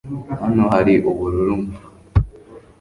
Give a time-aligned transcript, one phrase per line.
[0.41, 1.85] Hano hari ubururu mpfa